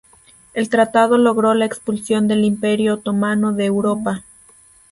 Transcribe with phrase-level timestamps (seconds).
[0.55, 4.23] El Tratado logró la expulsión del Imperio otomano de Europa.